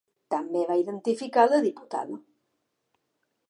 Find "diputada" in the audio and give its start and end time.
1.67-2.19